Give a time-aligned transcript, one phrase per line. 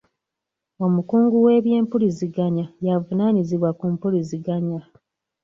[0.85, 4.81] Omukungu w'eby'empuliziganya y'avunaanyizibwa ku mpuliziganya.